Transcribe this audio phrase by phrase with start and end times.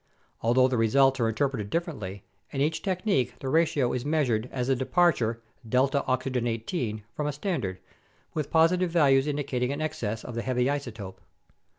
[0.41, 4.75] Although the results are interpreted differently, in each technique the ratio is measured as the
[4.75, 7.77] departure 8 18 from a standard,
[8.33, 11.19] with positive values indicating an excess of the heavy isotope.